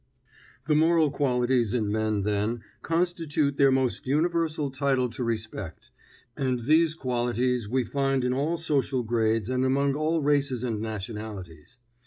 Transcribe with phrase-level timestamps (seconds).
[0.67, 5.91] The moral qualities in men, then, constitute their most universal title to respect,
[6.35, 11.77] and these qualities we find in all social grades and among all races and nationalities.